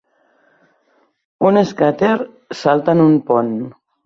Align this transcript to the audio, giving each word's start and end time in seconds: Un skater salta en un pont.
Un 1.49 1.59
skater 1.73 2.15
salta 2.63 2.97
en 2.97 3.05
un 3.05 3.15
pont. 3.31 3.55